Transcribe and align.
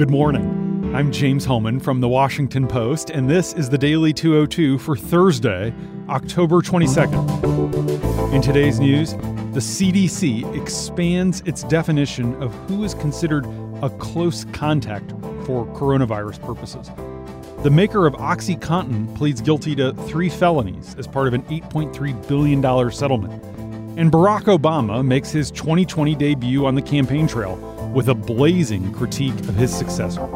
Good 0.00 0.08
morning. 0.08 0.94
I'm 0.96 1.12
James 1.12 1.44
Hohmann 1.44 1.78
from 1.78 2.00
The 2.00 2.08
Washington 2.08 2.66
Post, 2.66 3.10
and 3.10 3.28
this 3.28 3.52
is 3.52 3.68
the 3.68 3.76
Daily 3.76 4.14
202 4.14 4.78
for 4.78 4.96
Thursday, 4.96 5.74
October 6.08 6.62
22nd. 6.62 8.32
In 8.32 8.40
today's 8.40 8.80
news, 8.80 9.12
the 9.52 9.60
CDC 9.60 10.58
expands 10.58 11.42
its 11.42 11.64
definition 11.64 12.34
of 12.42 12.50
who 12.66 12.82
is 12.82 12.94
considered 12.94 13.44
a 13.82 13.90
close 13.90 14.46
contact 14.54 15.10
for 15.44 15.66
coronavirus 15.74 16.40
purposes. 16.46 16.90
The 17.62 17.70
maker 17.70 18.06
of 18.06 18.14
OxyContin 18.14 19.14
pleads 19.14 19.42
guilty 19.42 19.76
to 19.76 19.92
three 20.08 20.30
felonies 20.30 20.96
as 20.98 21.06
part 21.06 21.28
of 21.28 21.34
an 21.34 21.42
$8.3 21.42 22.26
billion 22.26 22.90
settlement. 22.90 23.34
And 23.98 24.10
Barack 24.10 24.44
Obama 24.44 25.04
makes 25.04 25.30
his 25.30 25.50
2020 25.50 26.14
debut 26.14 26.64
on 26.64 26.74
the 26.74 26.80
campaign 26.80 27.26
trail 27.26 27.69
with 27.92 28.08
a 28.08 28.14
blazing 28.14 28.92
critique 28.92 29.38
of 29.40 29.56
his 29.56 29.76
successor. 29.76 30.26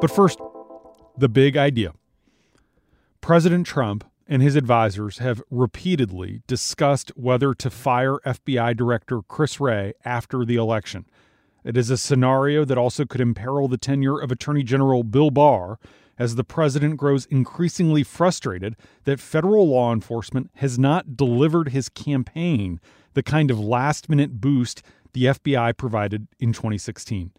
But 0.00 0.10
first, 0.10 0.38
the 1.16 1.28
big 1.28 1.56
idea. 1.56 1.92
President 3.20 3.66
Trump 3.66 4.04
and 4.26 4.42
his 4.42 4.56
advisors 4.56 5.18
have 5.18 5.42
repeatedly 5.50 6.42
discussed 6.46 7.10
whether 7.14 7.52
to 7.54 7.68
fire 7.70 8.16
FBI 8.24 8.76
Director 8.76 9.20
Chris 9.22 9.60
Wray 9.60 9.92
after 10.04 10.44
the 10.44 10.56
election. 10.56 11.04
It 11.64 11.76
is 11.76 11.90
a 11.90 11.98
scenario 11.98 12.64
that 12.64 12.78
also 12.78 13.04
could 13.04 13.20
imperil 13.20 13.68
the 13.68 13.76
tenure 13.76 14.18
of 14.18 14.32
Attorney 14.32 14.62
General 14.62 15.04
Bill 15.04 15.30
Barr 15.30 15.78
as 16.18 16.34
the 16.34 16.44
president 16.44 16.96
grows 16.96 17.26
increasingly 17.26 18.02
frustrated 18.02 18.76
that 19.04 19.20
federal 19.20 19.68
law 19.68 19.92
enforcement 19.92 20.50
has 20.56 20.78
not 20.78 21.16
delivered 21.16 21.68
his 21.68 21.88
campaign 21.88 22.80
the 23.14 23.22
kind 23.22 23.50
of 23.50 23.60
last 23.60 24.08
minute 24.08 24.40
boost 24.40 24.82
the 25.12 25.24
FBI 25.24 25.76
provided 25.76 26.28
in 26.38 26.52
2016. 26.52 27.32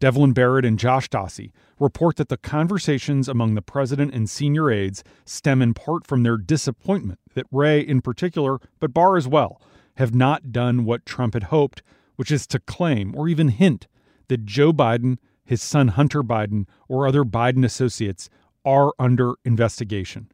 Devlin 0.00 0.32
Barrett 0.32 0.64
and 0.64 0.78
Josh 0.78 1.08
Dawsey 1.08 1.52
report 1.78 2.16
that 2.16 2.28
the 2.28 2.36
conversations 2.36 3.28
among 3.28 3.54
the 3.54 3.62
president 3.62 4.12
and 4.12 4.28
senior 4.28 4.70
aides 4.70 5.04
stem 5.24 5.62
in 5.62 5.72
part 5.72 6.06
from 6.06 6.22
their 6.22 6.36
disappointment 6.36 7.20
that 7.34 7.46
Wray, 7.50 7.80
in 7.80 8.02
particular, 8.02 8.58
but 8.80 8.92
Barr 8.92 9.16
as 9.16 9.28
well, 9.28 9.62
have 9.96 10.14
not 10.14 10.52
done 10.52 10.84
what 10.84 11.06
Trump 11.06 11.34
had 11.34 11.44
hoped 11.44 11.82
which 12.16 12.30
is 12.30 12.46
to 12.48 12.58
claim 12.60 13.14
or 13.16 13.28
even 13.28 13.48
hint 13.48 13.86
that 14.28 14.44
Joe 14.44 14.72
Biden, 14.72 15.18
his 15.44 15.62
son 15.62 15.88
Hunter 15.88 16.22
Biden, 16.22 16.66
or 16.88 17.06
other 17.06 17.24
Biden 17.24 17.64
associates 17.64 18.28
are 18.64 18.92
under 18.98 19.34
investigation. 19.44 20.30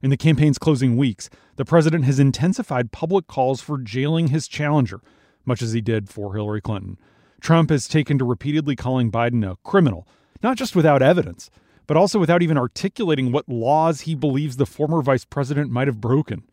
In 0.00 0.10
the 0.10 0.16
campaign's 0.16 0.58
closing 0.58 0.96
weeks, 0.96 1.28
the 1.56 1.64
president 1.64 2.04
has 2.04 2.18
intensified 2.18 2.92
public 2.92 3.26
calls 3.26 3.60
for 3.60 3.78
jailing 3.78 4.28
his 4.28 4.46
challenger, 4.46 5.00
much 5.48 5.62
as 5.62 5.72
he 5.72 5.80
did 5.80 6.08
for 6.08 6.34
Hillary 6.34 6.60
Clinton. 6.60 6.98
Trump 7.40 7.70
has 7.70 7.88
taken 7.88 8.18
to 8.18 8.24
repeatedly 8.24 8.76
calling 8.76 9.10
Biden 9.10 9.48
a 9.48 9.56
criminal, 9.64 10.06
not 10.42 10.56
just 10.56 10.76
without 10.76 11.02
evidence, 11.02 11.50
but 11.86 11.96
also 11.96 12.18
without 12.18 12.42
even 12.42 12.58
articulating 12.58 13.32
what 13.32 13.48
laws 13.48 14.02
he 14.02 14.14
believes 14.14 14.56
the 14.56 14.66
former 14.66 15.02
vice 15.02 15.24
president 15.24 15.70
might 15.70 15.88
have 15.88 16.00
broken. 16.00 16.44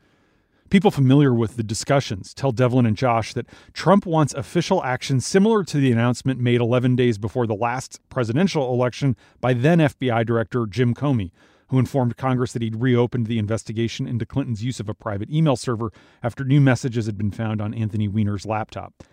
People 0.69 0.89
familiar 0.89 1.33
with 1.33 1.57
the 1.57 1.63
discussions 1.63 2.33
tell 2.33 2.51
Devlin 2.51 2.87
and 2.87 2.97
Josh 2.97 3.33
that 3.33 3.45
Trump 3.73 4.05
wants 4.05 4.33
official 4.33 4.83
action 4.83 5.19
similar 5.19 5.63
to 5.63 5.77
the 5.77 5.91
announcement 5.91 6.39
made 6.39 6.59
11 6.59 6.95
days 6.95 7.19
before 7.19 7.45
the 7.45 7.53
last 7.53 7.99
presidential 8.09 8.73
election 8.73 9.15
by 9.41 9.53
then 9.53 9.77
FBI 9.77 10.25
Director 10.25 10.65
Jim 10.65 10.95
Comey, 10.95 11.31
who 11.67 11.79
informed 11.79 12.17
Congress 12.17 12.53
that 12.53 12.61
he'd 12.61 12.81
reopened 12.81 13.27
the 13.27 13.39
investigation 13.39 14.07
into 14.07 14.25
Clinton's 14.25 14.63
use 14.63 14.79
of 14.79 14.89
a 14.89 14.93
private 14.93 15.29
email 15.29 15.55
server 15.55 15.91
after 16.23 16.43
new 16.43 16.61
messages 16.61 17.05
had 17.05 17.17
been 17.17 17.31
found 17.31 17.61
on 17.61 17.73
Anthony 17.73 18.07
Weiner's 18.07 18.45
laptop. 18.45 19.03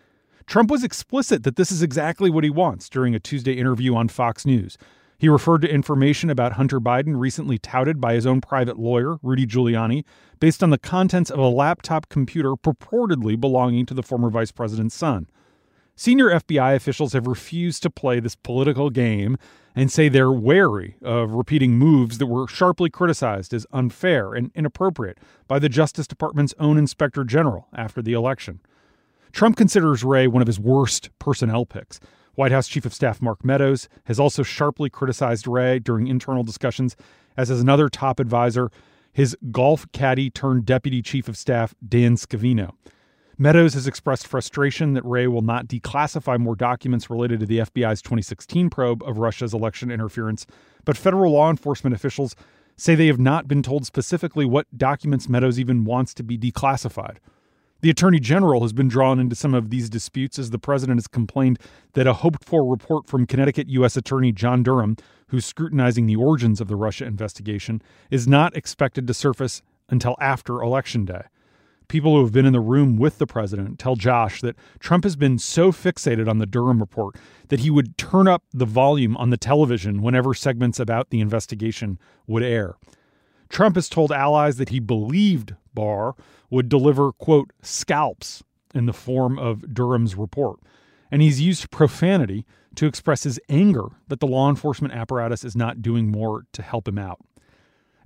Trump 0.47 0.70
was 0.70 0.84
explicit 0.84 1.45
that 1.45 1.56
this 1.56 1.70
is 1.70 1.83
exactly 1.83 2.30
what 2.30 2.45
he 2.45 2.50
wants 2.50 2.89
during 2.89 3.14
a 3.14 3.20
Tuesday 3.20 3.55
interview 3.55 3.95
on 3.95 4.08
Fox 4.08 4.45
News. 4.45 4.77
He 5.19 5.28
referred 5.28 5.62
to 5.62 5.73
information 5.73 6.30
about 6.30 6.55
Hunter 6.55 6.80
Biden 6.80 7.17
recently 7.17 7.56
touted 7.56 8.00
by 8.00 8.14
his 8.14 8.27
own 8.27 8.40
private 8.40 8.77
lawyer, 8.77 9.19
Rudy 9.23 9.46
Giuliani, 9.46 10.05
based 10.40 10.64
on 10.64 10.70
the 10.70 10.79
contents 10.79 11.30
of 11.30 11.39
a 11.39 11.48
laptop 11.48 12.08
computer 12.08 12.55
purportedly 12.55 13.40
belonging 13.40 13.86
to 13.86 13.95
the 13.95 14.02
former 14.02 14.30
vice 14.30 14.51
president's 14.51 14.96
son. 14.96 15.29
Senior 15.95 16.30
FBI 16.30 16.75
officials 16.75 17.13
have 17.13 17.27
refused 17.27 17.83
to 17.83 17.91
play 17.91 18.19
this 18.19 18.35
political 18.35 18.89
game 18.89 19.36
and 19.75 19.91
say 19.91 20.08
they're 20.08 20.33
wary 20.33 20.97
of 21.03 21.33
repeating 21.33 21.79
moves 21.79 22.19
that 22.19 22.27
were 22.27 22.48
sharply 22.48 22.91
criticized 22.91 23.53
as 23.53 23.67
unfair 23.73 24.35
and 24.35 24.51
inappropriate 24.55 25.19
by 25.47 25.58
the 25.58 25.69
Justice 25.69 26.07
Department's 26.07 26.55
own 26.58 26.79
inspector 26.79 27.25
general 27.25 27.69
after 27.73 28.01
the 28.02 28.13
election. 28.14 28.61
Trump 29.33 29.57
considers 29.57 30.05
Wray 30.05 30.27
one 30.27 30.42
of 30.42 30.47
his 30.47 30.61
worst 30.61 31.11
personnel 31.19 31.64
picks. 31.67 32.01
White 32.35 32.52
House 32.52 32.69
Chief 32.69 32.86
of 32.86 32.95
Staff 32.95 33.20
Mark 33.20 33.45
Meadows 33.45 33.89
has 34.05 34.19
also 34.19 34.42
sharply 34.42 34.89
criticized 34.89 35.47
Wray 35.47 35.79
during 35.79 36.07
internal 36.07 36.42
discussions, 36.42 36.97
as 37.36 37.48
has 37.48 37.61
another 37.61 37.89
top 37.89 38.19
advisor, 38.19 38.70
his 39.13 39.36
golf 39.51 39.86
caddy 39.92 40.31
turned 40.31 40.64
Deputy 40.64 41.02
Chief 41.02 41.29
of 41.29 41.36
Staff 41.36 41.75
Dan 41.86 42.17
Scavino. 42.17 42.73
Meadows 43.42 43.75
has 43.75 43.89
expressed 43.89 44.29
frustration 44.29 44.95
that 44.95 45.05
Wray 45.05 45.27
will 45.27 45.42
not 45.42 45.67
declassify 45.67 46.39
more 46.39 46.55
documents 46.55 47.11
related 47.11 47.41
to 47.41 47.47
the 47.47 47.58
FBI's 47.58 48.01
2016 48.01 48.70
probe 48.70 49.03
of 49.03 49.19
Russia's 49.19 49.53
election 49.53 49.91
interference, 49.91 50.47
but 50.85 50.97
federal 50.97 51.33
law 51.33 51.51
enforcement 51.51 51.92
officials 51.92 52.36
say 52.77 52.95
they 52.95 53.08
have 53.08 53.19
not 53.19 53.48
been 53.48 53.61
told 53.61 53.85
specifically 53.85 54.45
what 54.45 54.69
documents 54.79 55.29
Meadows 55.29 55.58
even 55.58 55.85
wants 55.85 56.14
to 56.14 56.23
be 56.23 56.39
declassified. 56.39 57.17
The 57.81 57.91
Attorney 57.91 58.20
General 58.20 58.63
has 58.63 58.73
been 58.73 58.86
drawn 58.86 59.19
into 59.19 59.35
some 59.35 59.55
of 59.55 59.70
these 59.70 59.91
disputes 59.91 60.39
as 60.39 60.51
the 60.51 60.58
president 60.61 60.98
has 60.98 61.08
complained 61.08 61.58
that 61.95 62.07
a 62.07 62.13
hoped 62.13 62.45
for 62.45 62.64
report 62.64 63.08
from 63.08 63.27
Connecticut 63.27 63.69
U.S. 63.70 63.97
Attorney 63.97 64.31
John 64.31 64.63
Durham, 64.63 64.97
who's 65.31 65.45
scrutinizing 65.45 66.07
the 66.07 66.14
origins 66.14 66.61
of 66.61 66.69
the 66.69 66.77
Russia 66.77 67.07
investigation, 67.07 67.83
is 68.08 68.29
not 68.29 68.57
expected 68.57 69.08
to 69.08 69.14
surface 69.14 69.63
until 69.89 70.14
after 70.20 70.63
Election 70.63 71.05
Day. 71.05 71.23
People 71.92 72.17
who 72.17 72.23
have 72.23 72.33
been 72.33 72.47
in 72.47 72.55
the 72.55 72.58
room 72.61 72.97
with 72.97 73.19
the 73.19 73.27
president 73.27 73.79
tell 73.79 73.97
Josh 73.97 74.41
that 74.41 74.57
Trump 74.80 75.05
has 75.05 75.14
been 75.14 75.39
so 75.39 75.70
fixated 75.70 76.27
on 76.27 76.39
the 76.39 76.47
Durham 76.47 76.80
report 76.80 77.17
that 77.48 77.61
he 77.61 77.69
would 77.69 77.98
turn 77.98 78.27
up 78.27 78.45
the 78.51 78.64
volume 78.64 79.14
on 79.19 79.29
the 79.29 79.36
television 79.36 80.01
whenever 80.01 80.33
segments 80.33 80.81
about 80.81 81.11
the 81.11 81.20
investigation 81.20 81.98
would 82.27 82.42
air. 82.42 82.77
Trump 83.51 83.75
has 83.75 83.91
told 83.91 84.11
allies 84.11 84.57
that 84.57 84.70
he 84.70 84.81
believed 84.81 85.55
Barr 85.75 86.14
would 86.48 86.70
deliver, 86.70 87.13
quote, 87.13 87.52
scalps 87.61 88.42
in 88.75 88.86
the 88.86 88.95
form 88.95 89.39
of 89.39 89.75
Durham's 89.75 90.14
report. 90.14 90.61
And 91.11 91.20
he's 91.20 91.42
used 91.42 91.70
profanity 91.70 92.47
to 92.77 92.86
express 92.86 93.25
his 93.25 93.39
anger 93.51 93.89
that 94.08 94.20
the 94.20 94.27
law 94.27 94.48
enforcement 94.48 94.95
apparatus 94.95 95.45
is 95.45 95.55
not 95.55 95.83
doing 95.83 96.11
more 96.11 96.47
to 96.55 96.63
help 96.63 96.89
him 96.89 96.97
out. 96.97 97.19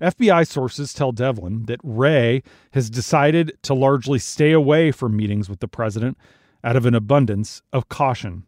FBI 0.01 0.47
sources 0.47 0.93
tell 0.93 1.13
Devlin 1.13 1.65
that 1.67 1.81
Wray 1.83 2.43
has 2.73 2.91
decided 2.91 3.57
to 3.63 3.75
largely 3.75 4.19
stay 4.19 4.53
away 4.53 4.93
from 4.93 5.17
meetings 5.17 5.49
with 5.49 5.61
the 5.61 5.69
president 5.69 6.19
out 6.63 6.77
of 6.77 6.87
an 6.87 6.95
abundance 6.95 7.63
of 7.73 7.89
caution. 7.89 8.45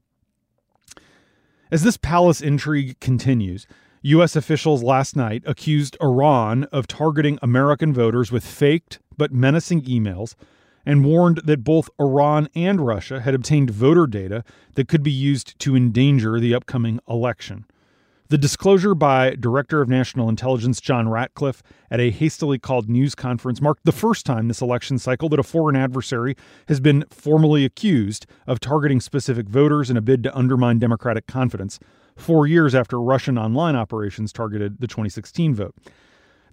As 1.71 1.83
this 1.83 1.97
palace 1.97 2.41
intrigue 2.41 2.99
continues, 3.01 3.67
U.S. 4.03 4.37
officials 4.37 4.83
last 4.83 5.17
night 5.17 5.43
accused 5.45 5.97
Iran 6.01 6.65
of 6.65 6.87
targeting 6.87 7.39
American 7.43 7.93
voters 7.93 8.31
with 8.31 8.45
faked 8.45 9.01
but 9.17 9.33
menacing 9.33 9.83
emails 9.83 10.35
and 10.87 11.05
warned 11.05 11.43
that 11.45 11.65
both 11.65 11.91
Iran 12.01 12.49
and 12.55 12.81
Russia 12.81 13.21
had 13.21 13.35
obtained 13.35 13.71
voter 13.71 14.07
data 14.07 14.45
that 14.75 14.89
could 14.89 15.03
be 15.03 15.11
used 15.11 15.59
to 15.59 15.77
endanger 15.77 16.41
the 16.41 16.55
upcoming 16.55 17.01
election. 17.09 17.67
The 18.31 18.37
disclosure 18.37 18.95
by 18.95 19.37
Director 19.37 19.81
of 19.81 19.89
National 19.89 20.29
Intelligence 20.29 20.83
John 20.83 21.09
Ratcliffe 21.09 21.63
at 21.91 21.99
a 21.99 22.11
hastily 22.11 22.59
called 22.59 22.87
news 22.87 23.15
conference 23.15 23.63
marked 23.63 23.87
the 23.87 23.91
first 23.91 24.27
time 24.27 24.49
this 24.49 24.61
election 24.61 24.99
cycle 24.99 25.31
that 25.31 25.39
a 25.39 25.43
foreign 25.43 25.77
adversary 25.77 26.37
has 26.69 26.79
been 26.79 27.07
formally 27.11 27.65
accused 27.65 28.27
of 28.47 28.61
targeting 28.61 29.01
specific 29.01 29.49
voters 29.49 29.89
in 29.89 29.97
a 29.97 30.03
bid 30.03 30.23
to 30.25 30.37
undermine 30.37 30.79
democratic 30.79 31.27
confidence, 31.27 31.81
four 32.17 32.47
years 32.47 32.75
after 32.75 33.01
Russian 33.01 33.39
online 33.39 33.75
operations 33.75 34.31
targeted 34.31 34.79
the 34.79 34.87
2016 34.87 35.55
vote. 35.55 35.75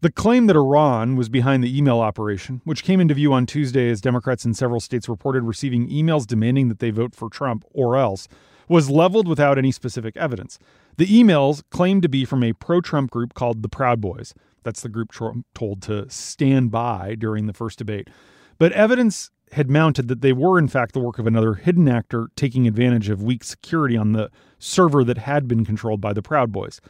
The 0.01 0.11
claim 0.11 0.47
that 0.47 0.55
Iran 0.55 1.15
was 1.15 1.29
behind 1.29 1.63
the 1.63 1.77
email 1.77 1.99
operation, 1.99 2.61
which 2.63 2.83
came 2.83 2.99
into 2.99 3.13
view 3.13 3.33
on 3.33 3.45
Tuesday 3.45 3.89
as 3.89 4.01
Democrats 4.01 4.45
in 4.45 4.53
several 4.53 4.79
states 4.79 5.07
reported 5.07 5.43
receiving 5.43 5.89
emails 5.89 6.27
demanding 6.27 6.67
that 6.69 6.79
they 6.79 6.89
vote 6.89 7.15
for 7.15 7.29
Trump 7.29 7.65
or 7.73 7.95
else, 7.95 8.27
was 8.67 8.89
leveled 8.89 9.27
without 9.27 9.57
any 9.57 9.71
specific 9.71 10.17
evidence. 10.17 10.59
The 10.97 11.07
emails 11.07 11.63
claimed 11.69 12.01
to 12.03 12.09
be 12.09 12.25
from 12.25 12.43
a 12.43 12.53
pro 12.53 12.81
Trump 12.81 13.11
group 13.11 13.33
called 13.33 13.61
the 13.61 13.69
Proud 13.69 14.01
Boys. 14.01 14.33
That's 14.63 14.81
the 14.81 14.89
group 14.89 15.11
Trump 15.11 15.45
told 15.53 15.81
to 15.83 16.09
stand 16.09 16.71
by 16.71 17.15
during 17.15 17.45
the 17.45 17.53
first 17.53 17.77
debate. 17.77 18.09
But 18.57 18.71
evidence 18.71 19.29
had 19.51 19.69
mounted 19.69 20.07
that 20.07 20.21
they 20.21 20.33
were, 20.33 20.57
in 20.57 20.67
fact, 20.67 20.93
the 20.93 20.99
work 20.99 21.19
of 21.19 21.27
another 21.27 21.53
hidden 21.53 21.87
actor 21.87 22.29
taking 22.35 22.67
advantage 22.67 23.09
of 23.09 23.21
weak 23.21 23.43
security 23.43 23.95
on 23.95 24.13
the 24.13 24.31
server 24.57 25.03
that 25.03 25.19
had 25.19 25.47
been 25.47 25.63
controlled 25.63 26.01
by 26.01 26.13
the 26.13 26.23
Proud 26.23 26.51
Boys. 26.51 26.81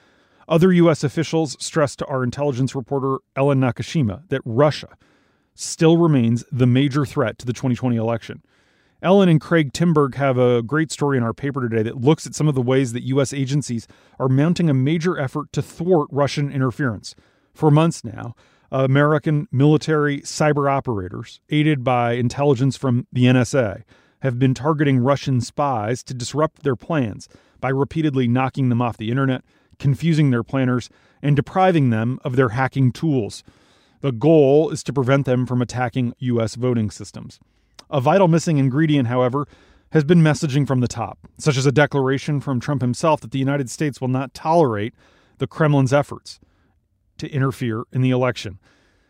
Other 0.47 0.71
U.S. 0.73 1.03
officials 1.03 1.55
stressed 1.59 1.99
to 1.99 2.05
our 2.05 2.23
intelligence 2.23 2.75
reporter 2.75 3.17
Ellen 3.35 3.59
Nakashima 3.59 4.27
that 4.29 4.41
Russia 4.45 4.97
still 5.55 5.97
remains 5.97 6.43
the 6.51 6.67
major 6.67 7.05
threat 7.05 7.37
to 7.39 7.45
the 7.45 7.53
2020 7.53 7.95
election. 7.95 8.43
Ellen 9.01 9.29
and 9.29 9.41
Craig 9.41 9.73
Timberg 9.73 10.15
have 10.15 10.37
a 10.37 10.61
great 10.61 10.91
story 10.91 11.17
in 11.17 11.23
our 11.23 11.33
paper 11.33 11.67
today 11.67 11.83
that 11.83 12.01
looks 12.01 12.25
at 12.25 12.35
some 12.35 12.47
of 12.47 12.55
the 12.55 12.61
ways 12.61 12.93
that 12.93 13.03
U.S. 13.03 13.33
agencies 13.33 13.87
are 14.19 14.29
mounting 14.29 14.69
a 14.69 14.73
major 14.73 15.19
effort 15.19 15.51
to 15.53 15.61
thwart 15.61 16.07
Russian 16.11 16.51
interference. 16.51 17.15
For 17.53 17.71
months 17.71 18.03
now, 18.03 18.35
American 18.71 19.47
military 19.51 20.21
cyber 20.21 20.71
operators, 20.71 21.39
aided 21.49 21.83
by 21.83 22.13
intelligence 22.13 22.77
from 22.77 23.07
the 23.11 23.25
NSA, 23.25 23.83
have 24.21 24.39
been 24.39 24.53
targeting 24.53 24.99
Russian 24.99 25.39
spies 25.39 26.03
to 26.03 26.13
disrupt 26.13 26.63
their 26.63 26.75
plans 26.75 27.29
by 27.59 27.69
repeatedly 27.69 28.27
knocking 28.27 28.69
them 28.69 28.81
off 28.81 28.97
the 28.97 29.11
internet, 29.11 29.43
confusing 29.79 30.31
their 30.31 30.43
planners, 30.43 30.89
and 31.21 31.35
depriving 31.35 31.89
them 31.89 32.19
of 32.23 32.35
their 32.35 32.49
hacking 32.49 32.91
tools. 32.91 33.43
The 34.01 34.11
goal 34.11 34.69
is 34.69 34.83
to 34.83 34.93
prevent 34.93 35.25
them 35.25 35.45
from 35.45 35.61
attacking 35.61 36.13
U.S. 36.19 36.55
voting 36.55 36.91
systems. 36.91 37.39
A 37.89 38.01
vital 38.01 38.27
missing 38.27 38.57
ingredient, 38.57 39.07
however, 39.07 39.47
has 39.91 40.03
been 40.03 40.21
messaging 40.21 40.67
from 40.67 40.81
the 40.81 40.87
top, 40.87 41.19
such 41.37 41.57
as 41.57 41.65
a 41.65 41.71
declaration 41.71 42.41
from 42.41 42.59
Trump 42.59 42.81
himself 42.81 43.21
that 43.21 43.31
the 43.31 43.39
United 43.39 43.69
States 43.69 44.01
will 44.01 44.07
not 44.07 44.33
tolerate 44.33 44.93
the 45.37 45.47
Kremlin's 45.47 45.93
efforts 45.93 46.39
to 47.17 47.29
interfere 47.29 47.83
in 47.91 48.01
the 48.01 48.11
election. 48.11 48.59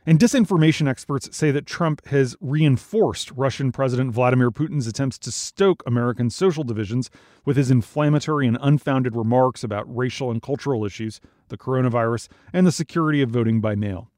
And 0.07 0.19
disinformation 0.19 0.87
experts 0.87 1.35
say 1.35 1.49
that 1.49 1.65
Trump 1.65 2.05
has 2.07 2.35
reinforced 2.39 3.31
Russian 3.31 3.71
President 3.71 4.11
Vladimir 4.11 4.51
Putin's 4.51 4.85
attempts 4.85 5.17
to 5.19 5.31
stoke 5.31 5.81
American 5.87 6.29
social 6.29 6.63
divisions 6.63 7.09
with 7.43 7.57
his 7.57 7.71
inflammatory 7.71 8.45
and 8.45 8.57
unfounded 8.61 9.15
remarks 9.15 9.63
about 9.63 9.93
racial 9.93 10.29
and 10.29 10.43
cultural 10.43 10.85
issues, 10.85 11.19
the 11.47 11.57
coronavirus, 11.57 12.27
and 12.53 12.67
the 12.67 12.71
security 12.71 13.23
of 13.23 13.31
voting 13.31 13.61
by 13.61 13.73
mail. 13.73 14.11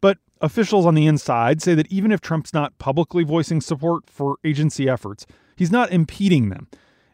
But 0.00 0.18
officials 0.40 0.84
on 0.84 0.96
the 0.96 1.06
inside 1.06 1.62
say 1.62 1.74
that 1.74 1.90
even 1.90 2.10
if 2.10 2.20
Trump's 2.20 2.52
not 2.52 2.76
publicly 2.78 3.22
voicing 3.22 3.60
support 3.60 4.10
for 4.10 4.38
agency 4.42 4.88
efforts, 4.88 5.24
he's 5.54 5.70
not 5.70 5.92
impeding 5.92 6.48
them. 6.48 6.66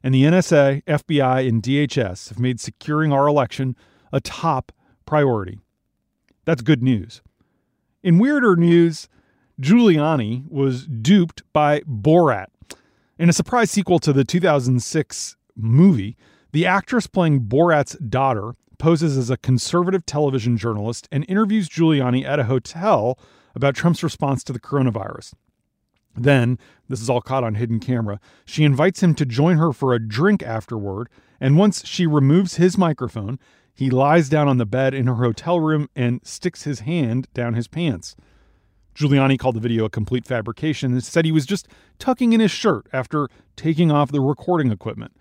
And 0.03 0.15
the 0.15 0.25
NSA, 0.25 0.83
FBI, 0.85 1.47
and 1.47 1.63
DHS 1.63 2.31
have 2.31 2.39
made 2.39 2.59
securing 2.59 3.13
our 3.13 3.29
election 3.29 3.77
a 4.13 4.21
top 4.21 4.73
priority. 5.05 5.59
That's 6.47 6.63
good 6.63 6.83
news. 6.83 7.21
In 8.03 8.19
weirder 8.19 8.57
news, 8.57 9.09
Giuliani 9.61 10.51
was 10.51 10.87
duped 10.87 11.45
by 11.53 11.81
Borat. 11.81 12.49
In 13.17 13.29
a 13.29 13.33
surprise 13.33 13.71
sequel 13.71 14.01
to 14.01 14.13
the 14.13 14.25
2006 14.25 15.37
movie, 15.55 16.17
the 16.51 16.67
actress 16.67 17.07
playing 17.07 17.43
Borat's 17.43 17.97
daughter 17.99 18.55
poses 18.79 19.17
as 19.17 19.31
a 19.31 19.37
conservative 19.37 20.05
television 20.05 20.57
journalist 20.57 21.07
and 21.13 21.25
interviews 21.29 21.69
Giuliani 21.69 22.25
at 22.25 22.41
a 22.41 22.45
hotel 22.45 23.17
about 23.55 23.77
Trump's 23.77 24.03
response 24.03 24.43
to 24.45 24.53
the 24.53 24.59
coronavirus. 24.59 25.35
Then, 26.17 26.59
this 26.89 27.01
is 27.01 27.09
all 27.09 27.21
caught 27.21 27.45
on 27.45 27.55
hidden 27.55 27.79
camera, 27.79 28.19
she 28.45 28.65
invites 28.65 29.01
him 29.01 29.15
to 29.15 29.25
join 29.25 29.59
her 29.59 29.73
for 29.73 29.95
a 29.95 30.01
drink 30.01 30.43
afterward, 30.43 31.09
and 31.41 31.57
once 31.57 31.87
she 31.87 32.07
removes 32.07 32.57
his 32.57 32.77
microphone, 32.77 33.39
he 33.75 33.91
lies 33.91 34.29
down 34.29 34.49
on 34.49 34.59
the 34.59 34.67
bed 34.67 34.95
in 34.95 35.07
her 35.07 35.15
hotel 35.15 35.61
room 35.61 35.89
and 35.97 36.21
sticks 36.25 36.65
his 36.65 36.81
hand 36.81 37.29
down 37.35 37.55
his 37.55 37.69
pants. 37.69 38.17
Giuliani 38.95 39.39
called 39.39 39.57
the 39.57 39.61
video 39.61 39.85
a 39.87 39.91
complete 39.91 40.27
fabrication 40.27 40.93
and 40.93 41.03
said 41.03 41.25
he 41.25 41.33
was 41.33 41.47
just 41.47 41.67
tucking 41.99 42.33
in 42.33 42.41
his 42.41 42.51
shirt 42.51 42.87
after 42.93 43.29
taking 43.57 43.91
off 43.91 44.13
the 44.13 44.21
recording 44.21 44.71
equipment. 44.71 45.13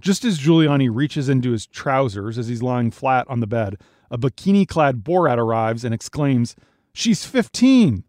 Just 0.00 0.24
as 0.24 0.38
Giuliani 0.38 0.88
reaches 0.92 1.28
into 1.28 1.50
his 1.50 1.66
trousers 1.66 2.38
as 2.38 2.48
he's 2.48 2.62
lying 2.62 2.90
flat 2.90 3.26
on 3.28 3.40
the 3.40 3.46
bed, 3.46 3.76
a 4.10 4.18
bikini 4.18 4.66
clad 4.68 5.02
Borat 5.02 5.38
arrives 5.38 5.84
and 5.84 5.94
exclaims, 5.94 6.54
She's 6.92 7.24
15! 7.24 8.04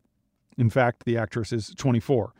In 0.57 0.69
fact, 0.69 1.05
the 1.05 1.17
actress 1.17 1.53
is 1.53 1.73
24. 1.77 2.33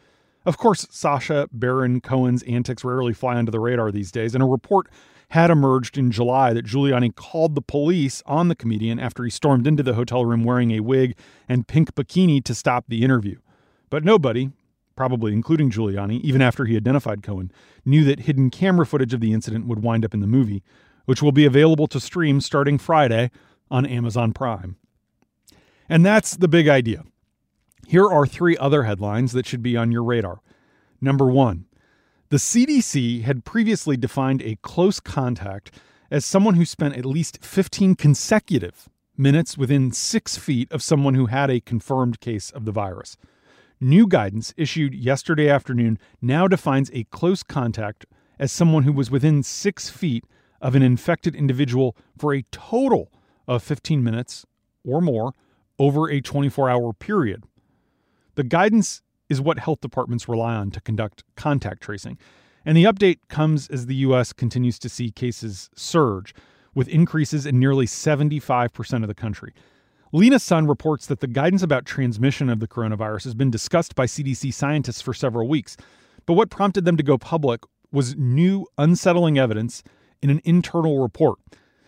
Of 0.46 0.58
course, 0.58 0.88
Sacha 0.90 1.48
Baron 1.52 2.02
Cohen's 2.02 2.44
antics 2.44 2.84
rarely 2.84 3.14
fly 3.14 3.38
under 3.38 3.52
the 3.52 3.60
radar 3.60 3.92
these 3.92 4.12
days, 4.12 4.34
and 4.34 4.44
a 4.44 4.48
report 4.48 4.88
had 5.30 5.52
emerged 5.52 5.98
in 5.98 6.12
July 6.12 6.54
that 6.54 6.66
Giuliani 6.66 7.14
called 7.16 7.56
the 7.56 7.62
police 7.62 8.24
on 8.26 8.48
the 8.48 8.56
comedian 8.56 9.00
after 9.00 9.24
he 9.24 9.30
stormed 9.30 9.68
into 9.68 9.84
the 9.84 9.94
hotel 9.94 10.26
room 10.26 10.44
wearing 10.44 10.72
a 10.72 10.80
wig 10.80 11.16
and 11.48 11.68
pink 11.68 11.94
bikini 11.94 12.44
to 12.44 12.56
stop 12.56 12.86
the 12.88 13.04
interview. 13.04 13.38
But 13.90 14.04
nobody, 14.04 14.52
probably 14.96 15.34
including 15.34 15.70
Giuliani, 15.70 16.20
even 16.22 16.42
after 16.42 16.66
he 16.66 16.76
identified 16.76 17.22
Cohen, 17.22 17.52
knew 17.86 18.04
that 18.06 18.22
hidden 18.22 18.50
camera 18.50 18.86
footage 18.86 19.14
of 19.14 19.22
the 19.22 19.34
incident 19.34 19.68
would 19.68 19.84
wind 19.84 20.04
up 20.04 20.14
in 20.14 20.20
the 20.20 20.28
movie, 20.28 20.64
which 21.06 21.22
will 21.22 21.32
be 21.32 21.46
available 21.46 21.88
to 21.88 22.00
stream 22.00 22.42
starting 22.42 22.78
Friday 22.78 23.30
on 23.70 23.86
Amazon 23.86 24.34
Prime. 24.34 24.78
And 25.88 26.06
that's 26.06 26.36
the 26.36 26.48
big 26.48 26.68
idea. 26.68 27.04
Here 27.88 28.08
are 28.08 28.26
three 28.26 28.58
other 28.58 28.84
headlines 28.84 29.32
that 29.34 29.46
should 29.46 29.64
be 29.64 29.78
on 29.78 29.92
your 29.92 30.04
radar. 30.04 30.42
Number 31.02 31.26
one, 31.28 31.66
the 32.30 32.38
CDC 32.38 33.24
had 33.24 33.44
previously 33.44 33.98
defined 33.98 34.44
a 34.44 34.58
close 34.62 35.00
contact 35.00 35.72
as 36.12 36.26
someone 36.26 36.56
who 36.56 36.66
spent 36.66 36.96
at 36.96 37.06
least 37.06 37.44
15 37.44 37.96
consecutive 37.96 38.88
minutes 39.18 39.58
within 39.58 39.92
six 39.92 40.38
feet 40.38 40.72
of 40.72 40.84
someone 40.84 41.16
who 41.16 41.26
had 41.26 41.50
a 41.50 41.60
confirmed 41.60 42.20
case 42.20 42.52
of 42.52 42.66
the 42.66 42.72
virus. 42.72 43.18
New 43.82 44.08
guidance 44.08 44.54
issued 44.58 44.94
yesterday 44.94 45.50
afternoon 45.50 45.98
now 46.22 46.48
defines 46.48 46.92
a 46.94 47.06
close 47.06 47.42
contact 47.42 48.06
as 48.38 48.52
someone 48.52 48.84
who 48.84 48.94
was 48.94 49.10
within 49.10 49.42
six 49.42 49.90
feet 49.90 50.24
of 50.62 50.76
an 50.76 50.84
infected 50.84 51.36
individual 51.36 51.96
for 52.18 52.34
a 52.34 52.46
total 52.52 53.12
of 53.48 53.64
15 53.64 54.04
minutes 54.04 54.46
or 54.86 55.02
more 55.02 55.34
over 55.80 56.10
a 56.10 56.22
24 56.22 56.70
hour 56.70 56.94
period. 56.94 57.44
The 58.36 58.44
guidance 58.44 59.02
is 59.30 59.40
what 59.40 59.60
health 59.60 59.82
departments 59.82 60.28
rely 60.28 60.56
on 60.56 60.72
to 60.72 60.82
conduct 60.82 61.24
contact 61.36 61.82
tracing. 61.82 62.18
And 62.66 62.76
the 62.76 62.84
update 62.84 63.20
comes 63.30 63.70
as 63.70 63.86
the 63.86 63.96
U.S. 63.96 64.34
continues 64.34 64.80
to 64.80 64.90
see 64.90 65.12
cases 65.12 65.70
surge, 65.76 66.34
with 66.76 66.88
increases 66.88 67.46
in 67.46 67.60
nearly 67.60 67.86
75% 67.86 69.02
of 69.02 69.08
the 69.08 69.16
country. 69.16 69.54
Lena 70.12 70.40
Sun 70.40 70.68
reports 70.68 71.06
that 71.06 71.20
the 71.20 71.28
guidance 71.28 71.62
about 71.62 71.86
transmission 71.86 72.50
of 72.50 72.60
the 72.60 72.68
coronavirus 72.68 73.26
has 73.26 73.36
been 73.36 73.52
discussed 73.52 73.96
by 73.96 74.06
CDC 74.06 74.54
scientists 74.54 75.02
for 75.02 75.14
several 75.14 75.48
weeks. 75.48 75.78
But 76.26 76.34
what 76.34 76.50
prompted 76.50 76.86
them 76.86 76.98
to 76.98 77.04
go 77.04 77.18
public 77.18 77.62
was 77.92 78.16
new, 78.16 78.66
unsettling 78.78 79.38
evidence 79.38 79.84
in 80.22 80.30
an 80.30 80.42
internal 80.44 81.00
report. 81.00 81.40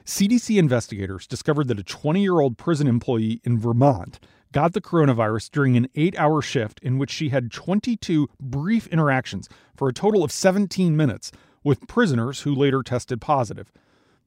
CDC 0.05 0.57
investigators 0.57 1.27
discovered 1.27 1.67
that 1.67 1.79
a 1.79 1.83
20 1.83 2.21
year 2.21 2.39
old 2.39 2.57
prison 2.57 2.87
employee 2.87 3.39
in 3.43 3.59
Vermont 3.59 4.19
got 4.51 4.73
the 4.73 4.81
coronavirus 4.81 5.51
during 5.51 5.77
an 5.77 5.87
eight 5.95 6.17
hour 6.17 6.41
shift 6.41 6.79
in 6.81 6.97
which 6.97 7.11
she 7.11 7.29
had 7.29 7.51
22 7.51 8.27
brief 8.39 8.87
interactions 8.87 9.47
for 9.75 9.87
a 9.87 9.93
total 9.93 10.23
of 10.23 10.31
17 10.31 10.95
minutes 10.95 11.31
with 11.63 11.87
prisoners 11.87 12.41
who 12.41 12.53
later 12.53 12.81
tested 12.83 13.21
positive. 13.21 13.71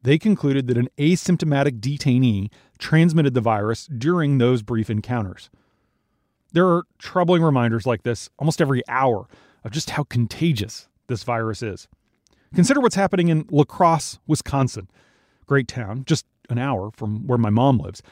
They 0.03 0.19
concluded 0.19 0.67
that 0.67 0.77
an 0.77 0.89
asymptomatic 0.99 1.81
detainee 1.81 2.51
transmitted 2.79 3.35
the 3.35 3.41
virus 3.41 3.87
during 3.87 4.39
those 4.39 4.63
brief 4.63 4.91
encounters. 4.91 5.51
There 6.53 6.69
are 6.69 6.85
troubling 6.99 7.43
reminders 7.43 7.87
like 7.87 8.03
this 8.03 8.29
almost 8.39 8.61
every 8.61 8.83
hour 8.89 9.27
of 9.65 9.73
just 9.73 9.91
how 9.91 10.05
contagious 10.05 10.89
this 11.07 11.25
virus 11.25 11.63
is. 11.63 11.89
Consider 12.55 12.81
what's 12.81 12.95
happening 12.95 13.29
in 13.29 13.47
La 13.51 13.65
Crosse, 13.65 14.21
Wisconsin. 14.27 14.89
Great 15.47 15.67
town, 15.67 16.05
just 16.07 16.27
an 16.49 16.59
hour 16.59 16.91
from 16.93 17.27
where 17.27 17.39
my 17.39 17.51
mom 17.51 17.79
lives. 17.79 18.03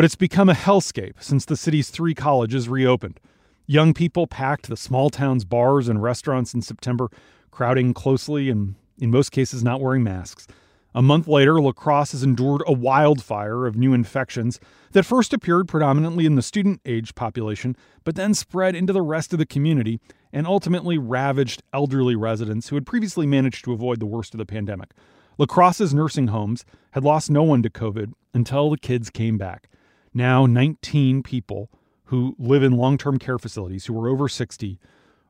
But 0.00 0.06
it's 0.06 0.16
become 0.16 0.48
a 0.48 0.54
hellscape 0.54 1.22
since 1.22 1.44
the 1.44 1.58
city's 1.58 1.90
three 1.90 2.14
colleges 2.14 2.70
reopened. 2.70 3.20
Young 3.66 3.92
people 3.92 4.26
packed 4.26 4.70
the 4.70 4.76
small 4.78 5.10
town's 5.10 5.44
bars 5.44 5.90
and 5.90 6.02
restaurants 6.02 6.54
in 6.54 6.62
September, 6.62 7.10
crowding 7.50 7.92
closely 7.92 8.48
and, 8.48 8.76
in 8.98 9.10
most 9.10 9.30
cases, 9.30 9.62
not 9.62 9.82
wearing 9.82 10.02
masks. 10.02 10.46
A 10.94 11.02
month 11.02 11.28
later, 11.28 11.60
La 11.60 11.72
Crosse 11.72 12.12
has 12.12 12.22
endured 12.22 12.62
a 12.66 12.72
wildfire 12.72 13.66
of 13.66 13.76
new 13.76 13.92
infections 13.92 14.58
that 14.92 15.02
first 15.02 15.34
appeared 15.34 15.68
predominantly 15.68 16.24
in 16.24 16.34
the 16.34 16.40
student 16.40 16.80
age 16.86 17.14
population, 17.14 17.76
but 18.02 18.14
then 18.14 18.32
spread 18.32 18.74
into 18.74 18.94
the 18.94 19.02
rest 19.02 19.34
of 19.34 19.38
the 19.38 19.44
community 19.44 20.00
and 20.32 20.46
ultimately 20.46 20.96
ravaged 20.96 21.62
elderly 21.74 22.16
residents 22.16 22.70
who 22.70 22.76
had 22.76 22.86
previously 22.86 23.26
managed 23.26 23.66
to 23.66 23.74
avoid 23.74 24.00
the 24.00 24.06
worst 24.06 24.32
of 24.32 24.38
the 24.38 24.46
pandemic. 24.46 24.94
La 25.36 25.44
Crosse's 25.44 25.92
nursing 25.92 26.28
homes 26.28 26.64
had 26.92 27.04
lost 27.04 27.30
no 27.30 27.42
one 27.42 27.62
to 27.62 27.68
COVID 27.68 28.14
until 28.32 28.70
the 28.70 28.78
kids 28.78 29.10
came 29.10 29.36
back. 29.36 29.68
Now, 30.12 30.46
19 30.46 31.22
people 31.22 31.70
who 32.04 32.34
live 32.38 32.62
in 32.62 32.76
long 32.76 32.98
term 32.98 33.18
care 33.18 33.38
facilities 33.38 33.86
who 33.86 33.98
are 34.00 34.08
over 34.08 34.28
60 34.28 34.78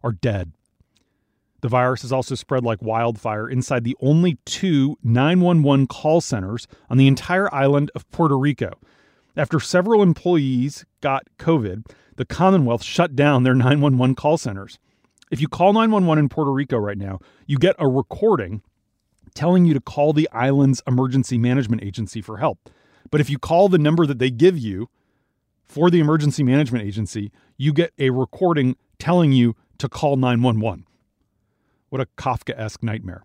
are 0.02 0.12
dead. 0.12 0.52
The 1.60 1.68
virus 1.68 2.02
has 2.02 2.12
also 2.12 2.34
spread 2.34 2.64
like 2.64 2.80
wildfire 2.80 3.48
inside 3.48 3.84
the 3.84 3.96
only 4.00 4.38
two 4.46 4.96
911 5.02 5.88
call 5.88 6.22
centers 6.22 6.66
on 6.88 6.96
the 6.96 7.06
entire 7.06 7.52
island 7.54 7.90
of 7.94 8.10
Puerto 8.10 8.38
Rico. 8.38 8.70
After 9.36 9.60
several 9.60 10.02
employees 10.02 10.86
got 11.02 11.24
COVID, 11.38 11.84
the 12.16 12.24
Commonwealth 12.24 12.82
shut 12.82 13.14
down 13.14 13.42
their 13.42 13.54
911 13.54 14.14
call 14.14 14.38
centers. 14.38 14.78
If 15.30 15.40
you 15.40 15.48
call 15.48 15.72
911 15.74 16.24
in 16.24 16.28
Puerto 16.28 16.50
Rico 16.50 16.78
right 16.78 16.98
now, 16.98 17.20
you 17.46 17.58
get 17.58 17.76
a 17.78 17.86
recording 17.86 18.62
telling 19.34 19.64
you 19.64 19.74
to 19.74 19.80
call 19.80 20.12
the 20.12 20.28
island's 20.32 20.82
emergency 20.86 21.38
management 21.38 21.84
agency 21.84 22.20
for 22.20 22.38
help. 22.38 22.70
But 23.10 23.20
if 23.20 23.30
you 23.30 23.38
call 23.38 23.68
the 23.68 23.78
number 23.78 24.06
that 24.06 24.18
they 24.18 24.30
give 24.30 24.58
you 24.58 24.88
for 25.64 25.90
the 25.90 26.00
emergency 26.00 26.42
management 26.42 26.84
agency, 26.84 27.30
you 27.56 27.72
get 27.72 27.92
a 27.98 28.10
recording 28.10 28.76
telling 28.98 29.32
you 29.32 29.54
to 29.78 29.88
call 29.88 30.16
911. 30.16 30.86
What 31.88 32.00
a 32.00 32.06
Kafka 32.16 32.58
esque 32.58 32.82
nightmare. 32.82 33.24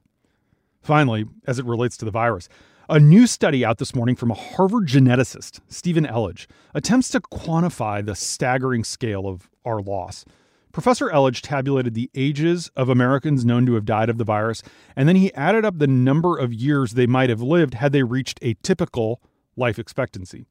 Finally, 0.81 1.25
as 1.47 1.59
it 1.59 1.65
relates 1.65 1.97
to 1.97 2.05
the 2.05 2.11
virus, 2.11 2.47
a 2.87 2.99
new 2.99 3.25
study 3.25 3.65
out 3.65 3.79
this 3.79 3.95
morning 3.95 4.15
from 4.15 4.29
a 4.29 4.35
Harvard 4.35 4.87
geneticist, 4.87 5.59
Stephen 5.67 6.05
Elledge, 6.05 6.45
attempts 6.75 7.09
to 7.09 7.19
quantify 7.19 8.05
the 8.05 8.15
staggering 8.15 8.83
scale 8.83 9.27
of 9.27 9.49
our 9.65 9.81
loss. 9.81 10.23
Professor 10.71 11.09
Elledge 11.09 11.41
tabulated 11.41 11.95
the 11.95 12.11
ages 12.13 12.69
of 12.75 12.89
Americans 12.89 13.45
known 13.45 13.65
to 13.65 13.73
have 13.73 13.85
died 13.85 14.09
of 14.09 14.17
the 14.17 14.23
virus, 14.23 14.61
and 14.95 15.09
then 15.09 15.15
he 15.15 15.33
added 15.33 15.65
up 15.65 15.79
the 15.79 15.87
number 15.87 16.37
of 16.37 16.53
years 16.53 16.93
they 16.93 17.07
might 17.07 17.29
have 17.29 17.41
lived 17.41 17.75
had 17.75 17.91
they 17.91 18.03
reached 18.03 18.37
a 18.41 18.55
typical 18.61 19.21
life 19.55 19.79
expectancy. 19.79 20.45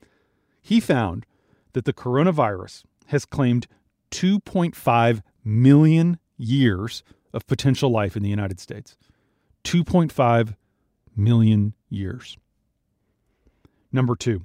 He 0.62 0.80
found 0.80 1.26
that 1.72 1.84
the 1.84 1.92
coronavirus 1.92 2.84
has 3.06 3.24
claimed 3.24 3.66
2.5 4.10 5.22
million 5.44 6.18
years 6.36 7.02
of 7.32 7.46
potential 7.46 7.90
life 7.90 8.16
in 8.16 8.22
the 8.22 8.30
United 8.30 8.60
States. 8.60 8.96
2.5 9.64 10.54
million 11.16 11.74
years. 11.88 12.36
Number 13.92 14.16
two, 14.16 14.42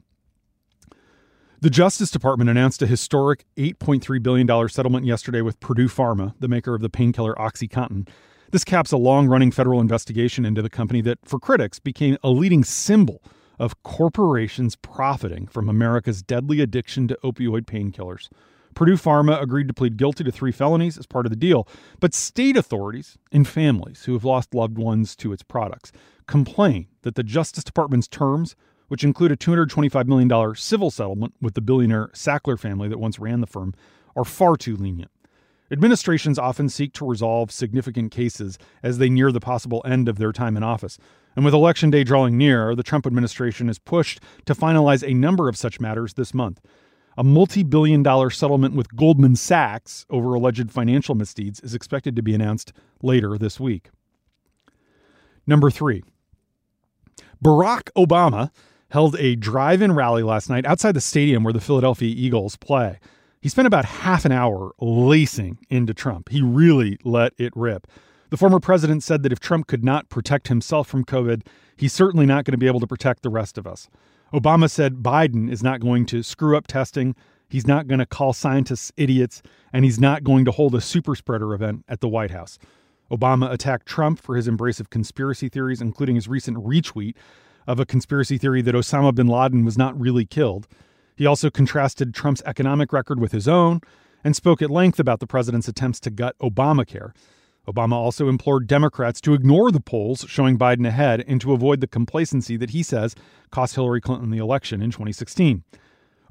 the 1.62 1.70
Justice 1.70 2.10
Department 2.10 2.50
announced 2.50 2.82
a 2.82 2.88
historic 2.88 3.46
$8.3 3.58 4.24
billion 4.24 4.70
settlement 4.70 5.06
yesterday 5.06 5.42
with 5.42 5.60
Purdue 5.60 5.90
Pharma, 5.90 6.34
the 6.40 6.48
maker 6.48 6.74
of 6.74 6.82
the 6.82 6.90
painkiller 6.90 7.36
OxyContin. 7.36 8.08
This 8.52 8.64
caps 8.64 8.92
a 8.92 8.98
long 8.98 9.28
running 9.28 9.52
federal 9.52 9.82
investigation 9.82 10.46
into 10.46 10.62
the 10.62 10.70
company 10.70 11.02
that, 11.02 11.20
for 11.26 11.38
critics, 11.38 11.80
became 11.80 12.18
a 12.24 12.30
leading 12.30 12.64
symbol 12.64 13.22
of 13.60 13.84
corporations 13.84 14.76
profiting 14.76 15.46
from 15.46 15.70
America's 15.70 16.24
deadly 16.24 16.62
addiction 16.62 17.08
to 17.10 17.20
opioid 17.24 17.66
painkillers. 17.66 18.30
Purdue 18.74 18.96
Pharma 18.96 19.42
agreed 19.42 19.68
to 19.68 19.74
plead 19.74 19.98
guilty 19.98 20.24
to 20.24 20.32
three 20.32 20.52
felonies 20.52 20.98
as 20.98 21.06
part 21.06 21.26
of 21.26 21.30
the 21.32 21.36
deal, 21.36 21.68
but 22.00 22.14
state 22.14 22.56
authorities 22.56 23.18
and 23.32 23.48
families 23.48 24.04
who 24.04 24.14
have 24.14 24.24
lost 24.24 24.56
loved 24.56 24.78
ones 24.78 25.16
to 25.18 25.34
its 25.34 25.44
products 25.44 25.92
complain 26.28 26.88
that 27.02 27.16
the 27.16 27.24
Justice 27.24 27.64
Department's 27.64 28.08
terms, 28.08 28.56
which 28.88 29.04
include 29.04 29.32
a 29.32 29.38
$225 29.38 30.06
million 30.06 30.56
civil 30.56 30.92
settlement 30.92 31.34
with 31.42 31.56
the 31.56 31.62
billionaire 31.62 32.08
Sackler 32.14 32.58
family 32.58 32.88
that 32.88 33.00
once 33.00 33.20
ran 33.20 33.42
the 33.42 33.48
firm, 33.48 33.74
are 34.16 34.26
far 34.26 34.56
too 34.56 34.76
lenient. 34.76 35.12
Administrations 35.72 36.40
often 36.40 36.68
seek 36.68 36.94
to 36.94 37.06
resolve 37.06 37.52
significant 37.52 38.12
cases 38.12 38.58
as 38.82 38.98
they 38.98 39.10
near 39.10 39.32
the 39.32 39.40
possible 39.40 39.84
end 39.86 40.10
of 40.10 40.18
their 40.18 40.32
time 40.32 40.58
in 40.58 40.64
office. 40.64 40.98
And 41.40 41.46
with 41.46 41.54
Election 41.54 41.90
Day 41.90 42.04
drawing 42.04 42.38
near, 42.38 42.76
the 42.76 42.84
Trump 42.84 43.08
administration 43.08 43.70
is 43.70 43.80
pushed 43.80 44.20
to 44.46 44.54
finalize 44.54 45.08
a 45.08 45.14
number 45.14 45.48
of 45.48 45.56
such 45.56 45.80
matters 45.80 46.16
this 46.16 46.34
month. 46.34 46.60
A 47.18 47.24
multi 47.24 47.64
billion 47.64 48.04
dollar 48.04 48.30
settlement 48.30 48.76
with 48.76 48.94
Goldman 48.94 49.38
Sachs 49.38 50.06
over 50.10 50.34
alleged 50.34 50.70
financial 50.70 51.16
misdeeds 51.16 51.62
is 51.62 51.74
expected 51.74 52.14
to 52.18 52.22
be 52.22 52.36
announced 52.36 52.74
later 53.02 53.38
this 53.38 53.58
week. 53.58 53.90
Number 55.48 55.72
three, 55.72 56.04
Barack 57.42 57.84
Obama 57.96 58.52
held 58.92 59.16
a 59.18 59.38
drive 59.38 59.82
in 59.82 59.94
rally 59.94 60.24
last 60.24 60.50
night 60.50 60.66
outside 60.66 60.94
the 60.94 61.00
stadium 61.00 61.46
where 61.46 61.54
the 61.54 61.62
Philadelphia 61.62 62.14
Eagles 62.14 62.58
play. 62.58 63.00
He 63.40 63.48
spent 63.48 63.66
about 63.66 63.86
half 63.86 64.26
an 64.26 64.34
hour 64.34 64.74
lacing 64.82 65.60
into 65.70 65.94
Trump. 65.94 66.28
He 66.28 66.42
really 66.42 66.98
let 67.06 67.32
it 67.38 67.54
rip. 67.56 67.88
The 68.30 68.38
former 68.38 68.60
president 68.60 69.04
said 69.04 69.24
that 69.24 69.32
if 69.32 69.40
Trump 69.40 69.68
could 69.68 69.84
not 69.84 70.10
protect 70.10 70.50
himself 70.50 70.88
from 70.88 71.04
COVID, 71.04 71.46
he's 71.76 71.94
certainly 71.94 72.26
not 72.26 72.46
going 72.46 72.52
to 72.52 72.58
be 72.58 72.68
able 72.68 72.80
to 72.80 72.88
protect 72.88 73.24
the 73.24 73.30
rest 73.30 73.58
of 73.58 73.66
us. 73.66 73.90
Obama 74.34 74.70
said 74.70 74.98
Biden 74.98 75.52
is 75.52 75.64
not 75.64 75.80
going 75.80 76.06
to 76.08 76.22
screw 76.22 76.56
up 76.56 76.68
testing, 76.68 77.16
he's 77.50 77.66
not 77.66 77.88
going 77.88 78.00
to 78.00 78.06
call 78.06 78.32
scientists 78.34 78.92
idiots, 78.96 79.42
and 79.74 79.84
he's 79.84 80.00
not 80.00 80.24
going 80.24 80.46
to 80.46 80.52
hold 80.52 80.76
a 80.76 80.82
super 80.82 81.16
spreader 81.16 81.54
event 81.56 81.84
at 81.88 82.02
the 82.02 82.08
White 82.08 82.30
House. 82.30 82.60
Obama 83.12 83.52
attacked 83.52 83.88
Trump 83.88 84.20
for 84.22 84.36
his 84.36 84.48
embrace 84.48 84.80
of 84.80 84.92
conspiracy 84.92 85.50
theories, 85.50 85.82
including 85.82 86.14
his 86.14 86.28
recent 86.28 86.58
retweet 86.58 87.16
of 87.66 87.80
a 87.80 87.86
conspiracy 87.86 88.38
theory 88.38 88.62
that 88.62 88.76
Osama 88.76 89.14
bin 89.14 89.28
Laden 89.28 89.66
was 89.66 89.78
not 89.78 90.00
really 90.00 90.26
killed. 90.26 90.68
He 91.16 91.26
also 91.26 91.50
contrasted 91.50 92.14
Trump's 92.14 92.44
economic 92.46 92.94
record 92.94 93.20
with 93.20 93.32
his 93.32 93.48
own 93.48 93.82
and 94.24 94.36
spoke 94.36 94.62
at 94.62 94.70
length 94.70 95.00
about 95.00 95.20
the 95.20 95.28
president's 95.28 95.68
attempts 95.68 96.00
to 96.02 96.12
gut 96.12 96.36
Obamacare. 96.40 97.14
Obama 97.68 97.94
also 97.94 98.28
implored 98.28 98.68
Democrats 98.68 99.22
to 99.22 99.34
ignore 99.34 99.72
the 99.72 99.80
polls 99.80 100.26
showing 100.28 100.58
Biden 100.58 100.88
ahead 100.88 101.24
and 101.28 101.40
to 101.42 101.54
avoid 101.54 101.82
the 101.82 101.88
complacency 101.88 102.58
that 102.58 102.72
he 102.72 102.82
says 102.82 103.16
cost 103.52 103.76
Hillary 103.76 104.02
Clinton 104.02 104.32
the 104.32 104.38
election 104.38 104.82
in 104.82 104.92
2016. 104.92 105.64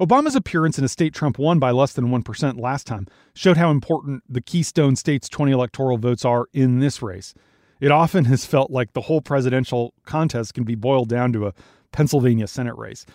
Obama's 0.01 0.37
appearance 0.37 0.79
in 0.79 0.85
a 0.85 0.89
state 0.89 1.13
Trump 1.13 1.39
won 1.39 1.59
by 1.59 1.73
less 1.73 1.93
than 1.93 2.07
1% 2.07 2.61
last 2.61 2.87
time 2.87 3.07
showed 3.35 3.57
how 3.57 3.71
important 3.71 4.23
the 4.29 4.41
Keystone 4.41 4.95
state's 4.95 5.29
20 5.29 5.51
electoral 5.51 5.99
votes 5.99 6.25
are 6.25 6.47
in 6.53 6.79
this 6.79 7.03
race. 7.03 7.35
It 7.81 7.91
often 7.91 8.25
has 8.27 8.45
felt 8.45 8.71
like 8.71 8.93
the 8.93 9.03
whole 9.03 9.21
presidential 9.21 9.95
contest 10.05 10.55
can 10.55 10.65
be 10.65 10.75
boiled 10.75 11.09
down 11.09 11.33
to 11.33 11.47
a 11.47 11.55
Pennsylvania 11.93 12.47
Senate 12.47 12.77
race. 12.77 13.07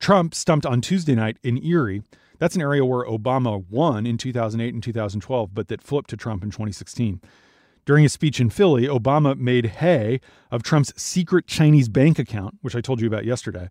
Trump 0.00 0.34
stumped 0.34 0.66
on 0.66 0.80
Tuesday 0.80 1.14
night 1.14 1.38
in 1.42 1.64
Erie. 1.64 2.02
That's 2.38 2.56
an 2.56 2.62
area 2.62 2.84
where 2.84 3.06
Obama 3.06 3.64
won 3.70 4.06
in 4.06 4.18
2008 4.18 4.74
and 4.74 4.82
2012, 4.82 5.54
but 5.54 5.68
that 5.68 5.82
flipped 5.82 6.10
to 6.10 6.16
Trump 6.16 6.42
in 6.42 6.50
2016. 6.50 7.20
During 7.84 8.04
a 8.04 8.08
speech 8.08 8.40
in 8.40 8.50
Philly, 8.50 8.86
Obama 8.86 9.36
made 9.36 9.66
hay 9.66 10.20
of 10.50 10.62
Trump's 10.62 10.92
secret 11.00 11.46
Chinese 11.46 11.88
bank 11.88 12.18
account, 12.18 12.56
which 12.62 12.74
I 12.74 12.80
told 12.80 13.00
you 13.00 13.06
about 13.06 13.24
yesterday. 13.24 13.68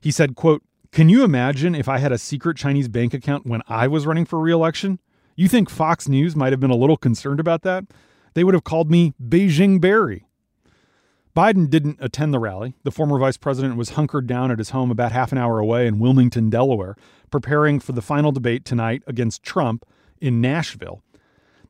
He 0.00 0.10
said, 0.10 0.36
quote, 0.36 0.62
"Can 0.92 1.08
you 1.08 1.24
imagine 1.24 1.74
if 1.74 1.88
I 1.88 1.98
had 1.98 2.12
a 2.12 2.18
secret 2.18 2.56
Chinese 2.56 2.88
bank 2.88 3.12
account 3.12 3.46
when 3.46 3.62
I 3.68 3.88
was 3.88 4.06
running 4.06 4.24
for 4.24 4.38
reelection? 4.38 5.00
You 5.36 5.48
think 5.48 5.68
Fox 5.68 6.08
News 6.08 6.36
might 6.36 6.52
have 6.52 6.60
been 6.60 6.70
a 6.70 6.76
little 6.76 6.96
concerned 6.96 7.40
about 7.40 7.62
that? 7.62 7.84
They 8.34 8.44
would 8.44 8.54
have 8.54 8.64
called 8.64 8.90
me 8.90 9.14
Beijing 9.20 9.80
Barry." 9.80 10.26
Biden 11.36 11.70
didn't 11.70 11.98
attend 12.00 12.34
the 12.34 12.40
rally. 12.40 12.74
The 12.82 12.90
former 12.90 13.18
vice 13.18 13.36
president 13.36 13.76
was 13.76 13.90
hunkered 13.90 14.26
down 14.26 14.50
at 14.50 14.58
his 14.58 14.70
home 14.70 14.90
about 14.90 15.12
half 15.12 15.30
an 15.30 15.38
hour 15.38 15.58
away 15.60 15.86
in 15.86 16.00
Wilmington, 16.00 16.50
Delaware, 16.50 16.96
preparing 17.30 17.78
for 17.78 17.92
the 17.92 18.02
final 18.02 18.32
debate 18.32 18.64
tonight 18.64 19.02
against 19.06 19.42
Trump 19.42 19.84
in 20.20 20.40
Nashville. 20.40 21.02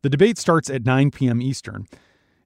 The 0.02 0.08
debate 0.08 0.38
starts 0.38 0.70
at 0.70 0.86
9 0.86 1.10
p.m. 1.10 1.42
Eastern. 1.42 1.86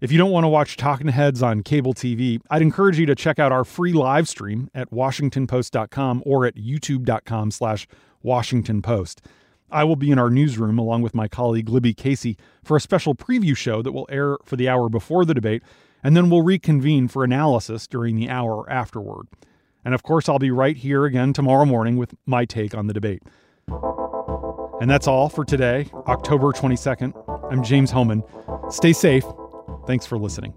If 0.00 0.10
you 0.10 0.18
don't 0.18 0.32
want 0.32 0.42
to 0.42 0.48
watch 0.48 0.76
talking 0.76 1.06
heads 1.06 1.40
on 1.40 1.62
cable 1.62 1.94
TV, 1.94 2.40
I'd 2.50 2.62
encourage 2.62 2.98
you 2.98 3.06
to 3.06 3.14
check 3.14 3.38
out 3.38 3.52
our 3.52 3.64
free 3.64 3.92
live 3.92 4.28
stream 4.28 4.68
at 4.74 4.90
washingtonpost.com 4.90 6.24
or 6.26 6.46
at 6.46 6.56
youtube.com 6.56 7.52
slash 7.52 7.86
washingtonpost. 8.24 9.20
I 9.70 9.84
will 9.84 9.96
be 9.96 10.10
in 10.10 10.18
our 10.18 10.30
newsroom 10.30 10.78
along 10.78 11.02
with 11.02 11.14
my 11.14 11.28
colleague 11.28 11.68
Libby 11.68 11.94
Casey 11.94 12.36
for 12.64 12.76
a 12.76 12.80
special 12.80 13.14
preview 13.14 13.56
show 13.56 13.82
that 13.82 13.92
will 13.92 14.08
air 14.10 14.36
for 14.44 14.56
the 14.56 14.68
hour 14.68 14.88
before 14.88 15.24
the 15.24 15.32
debate, 15.32 15.62
and 16.02 16.16
then 16.16 16.30
we'll 16.30 16.42
reconvene 16.42 17.06
for 17.06 17.22
analysis 17.22 17.86
during 17.86 18.16
the 18.16 18.28
hour 18.28 18.68
afterward. 18.68 19.28
And 19.84 19.94
of 19.94 20.02
course, 20.02 20.28
I'll 20.28 20.40
be 20.40 20.50
right 20.50 20.76
here 20.76 21.04
again 21.04 21.32
tomorrow 21.32 21.64
morning 21.64 21.96
with 21.96 22.14
my 22.26 22.44
take 22.44 22.74
on 22.74 22.88
the 22.88 22.94
debate. 22.94 23.22
And 24.80 24.90
that's 24.90 25.06
all 25.06 25.28
for 25.28 25.44
today, 25.44 25.88
October 26.08 26.52
22nd. 26.52 27.33
I'm 27.54 27.62
James 27.62 27.92
Hohmann. 27.92 28.24
Stay 28.68 28.92
safe. 28.92 29.22
Thanks 29.86 30.06
for 30.06 30.18
listening. 30.18 30.54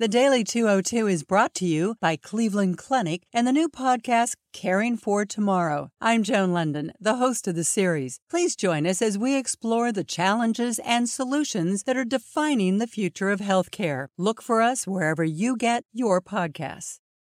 The 0.00 0.08
Daily 0.08 0.42
202 0.42 1.06
is 1.06 1.22
brought 1.22 1.54
to 1.54 1.64
you 1.64 1.94
by 2.00 2.16
Cleveland 2.16 2.78
Clinic 2.78 3.28
and 3.32 3.46
the 3.46 3.52
new 3.52 3.68
podcast, 3.68 4.34
Caring 4.52 4.96
for 4.96 5.24
Tomorrow. 5.24 5.90
I'm 6.00 6.24
Joan 6.24 6.52
London, 6.52 6.92
the 6.98 7.14
host 7.14 7.46
of 7.46 7.54
the 7.54 7.62
series. 7.62 8.18
Please 8.28 8.56
join 8.56 8.88
us 8.88 9.00
as 9.00 9.16
we 9.16 9.36
explore 9.36 9.92
the 9.92 10.02
challenges 10.02 10.80
and 10.80 11.08
solutions 11.08 11.84
that 11.84 11.96
are 11.96 12.04
defining 12.04 12.78
the 12.78 12.88
future 12.88 13.30
of 13.30 13.38
healthcare. 13.38 14.08
Look 14.18 14.42
for 14.42 14.60
us 14.60 14.84
wherever 14.84 15.22
you 15.22 15.56
get 15.56 15.84
your 15.92 16.20
podcasts. 16.20 16.98